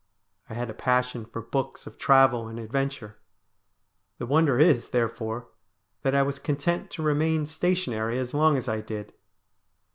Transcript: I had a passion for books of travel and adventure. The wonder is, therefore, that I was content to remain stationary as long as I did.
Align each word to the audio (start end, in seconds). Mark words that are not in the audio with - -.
I 0.49 0.55
had 0.55 0.71
a 0.71 0.73
passion 0.73 1.25
for 1.25 1.43
books 1.43 1.85
of 1.85 1.99
travel 1.99 2.47
and 2.47 2.57
adventure. 2.57 3.17
The 4.17 4.25
wonder 4.25 4.57
is, 4.59 4.89
therefore, 4.89 5.49
that 6.01 6.15
I 6.15 6.23
was 6.23 6.39
content 6.39 6.89
to 6.93 7.03
remain 7.03 7.45
stationary 7.45 8.17
as 8.17 8.33
long 8.33 8.57
as 8.57 8.67
I 8.67 8.81
did. 8.81 9.13